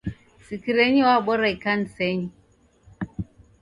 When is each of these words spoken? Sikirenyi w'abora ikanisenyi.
Sikirenyi 0.45 1.01
w'abora 1.07 1.45
ikanisenyi. 1.55 2.29